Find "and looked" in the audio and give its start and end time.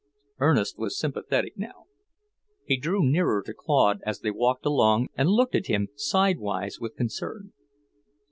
5.13-5.53